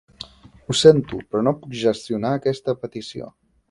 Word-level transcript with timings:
Ho 0.69 0.75
sento, 0.79 1.21
però 1.29 1.43
no 1.51 1.55
puc 1.61 1.79
gestionar 1.85 2.35
aquesta 2.43 2.79
petició. 2.85 3.35